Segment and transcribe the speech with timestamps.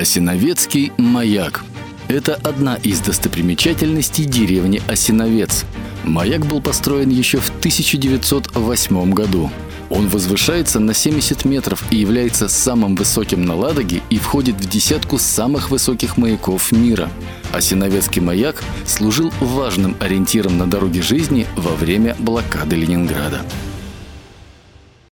[0.00, 1.62] Осиновецкий маяк.
[2.08, 5.66] Это одна из достопримечательностей деревни Осиновец.
[6.04, 9.50] Маяк был построен еще в 1908 году.
[9.90, 15.18] Он возвышается на 70 метров и является самым высоким на Ладоге и входит в десятку
[15.18, 17.10] самых высоких маяков мира.
[17.52, 23.42] Осиновецкий маяк служил важным ориентиром на дороге жизни во время блокады Ленинграда.